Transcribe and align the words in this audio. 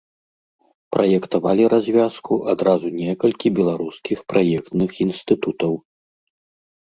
Праектавалі 0.95 1.65
развязку 1.73 2.33
адразу 2.53 2.87
некалькі 3.01 3.47
беларускіх 3.59 4.17
праектных 4.33 4.91
інстытутаў. 5.05 5.73